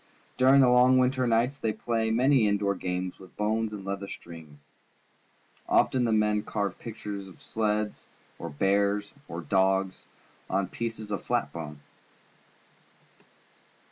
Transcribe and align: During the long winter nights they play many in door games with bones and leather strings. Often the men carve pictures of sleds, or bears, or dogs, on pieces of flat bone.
During 0.35 0.61
the 0.61 0.67
long 0.69 0.97
winter 0.97 1.27
nights 1.27 1.59
they 1.59 1.73
play 1.73 2.09
many 2.09 2.47
in 2.47 2.57
door 2.57 2.73
games 2.73 3.19
with 3.19 3.37
bones 3.37 3.71
and 3.71 3.85
leather 3.85 4.07
strings. 4.07 4.71
Often 5.69 6.05
the 6.05 6.11
men 6.11 6.41
carve 6.41 6.79
pictures 6.79 7.27
of 7.27 7.39
sleds, 7.39 8.07
or 8.39 8.49
bears, 8.49 9.11
or 9.27 9.41
dogs, 9.41 10.05
on 10.49 10.69
pieces 10.69 11.11
of 11.11 11.21
flat 11.21 11.53
bone. 11.53 11.81